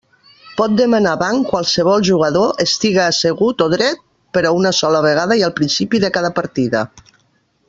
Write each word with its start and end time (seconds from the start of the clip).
Pot 0.59 0.71
demanar 0.77 1.11
banc 1.23 1.45
qualsevol 1.51 2.05
jugador, 2.09 2.55
estiga 2.65 3.03
assegut 3.11 3.61
o 3.69 3.69
dret, 3.77 4.03
per 4.39 4.45
a 4.53 4.57
una 4.63 4.75
sola 4.81 5.07
vegada 5.11 5.39
i 5.43 5.49
al 5.51 5.57
principi 5.61 6.05
de 6.07 6.15
cada 6.19 6.37
partida. 6.43 6.87